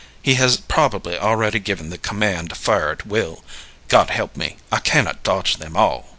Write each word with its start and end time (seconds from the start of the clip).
He 0.19 0.33
has 0.33 0.57
probably 0.57 1.15
already 1.15 1.59
given 1.59 1.91
the 1.91 1.97
command 1.99 2.49
to 2.49 2.55
fire 2.55 2.89
at 2.89 3.05
will. 3.05 3.43
God 3.87 4.09
help 4.09 4.35
me, 4.35 4.57
I 4.71 4.79
cannot 4.79 5.21
dodge 5.21 5.57
them 5.57 5.77
all!" 5.77 6.07